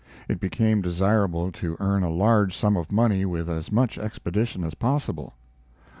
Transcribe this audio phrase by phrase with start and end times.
[0.27, 4.73] It became desirable to earn a large sum of money with as much expedition as
[4.73, 5.35] possible.